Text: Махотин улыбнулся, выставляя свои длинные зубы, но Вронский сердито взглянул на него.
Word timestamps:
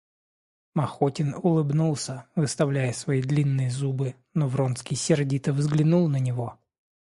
Махотин 0.73 1.35
улыбнулся, 1.43 2.25
выставляя 2.35 2.91
свои 2.91 3.21
длинные 3.21 3.69
зубы, 3.69 4.15
но 4.33 4.47
Вронский 4.47 4.95
сердито 4.95 5.53
взглянул 5.53 6.07
на 6.07 6.17
него. 6.17 6.57